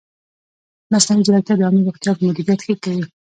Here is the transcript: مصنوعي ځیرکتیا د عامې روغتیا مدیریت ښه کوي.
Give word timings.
مصنوعي 0.93 1.23
ځیرکتیا 1.25 1.55
د 1.57 1.61
عامې 1.65 1.81
روغتیا 1.87 2.11
مدیریت 2.27 2.59
ښه 2.65 2.73
کوي. 2.83 3.03